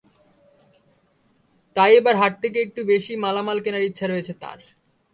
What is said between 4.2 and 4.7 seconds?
তাঁর।